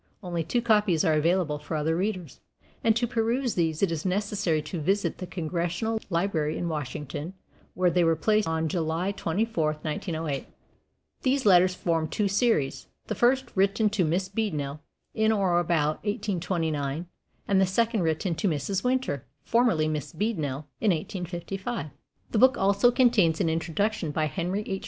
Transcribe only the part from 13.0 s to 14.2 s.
the first written to